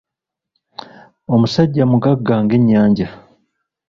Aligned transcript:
Omusajja 1.33 1.83
mugagga 1.91 2.35
ng'ennyanja. 2.43 3.07